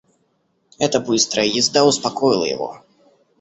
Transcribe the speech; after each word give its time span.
Эта 0.79 0.99
быстрая 0.99 1.45
езда 1.45 1.85
успокоила 1.85 2.43
его. 2.45 2.81